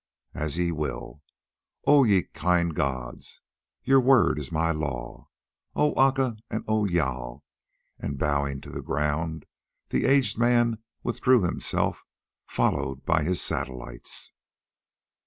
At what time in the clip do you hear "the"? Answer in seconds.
8.71-8.81, 9.89-10.05